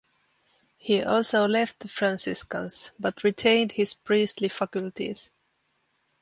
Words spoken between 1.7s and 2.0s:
the